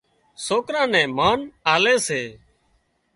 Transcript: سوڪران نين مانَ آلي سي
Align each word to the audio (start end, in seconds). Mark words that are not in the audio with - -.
سوڪران 0.45 0.87
نين 0.93 1.09
مانَ 1.17 1.37
آلي 1.73 1.95
سي 2.07 2.21